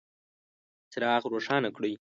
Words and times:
څراغ 0.91 1.23
روښانه 1.33 1.69
کړئ 1.75 1.93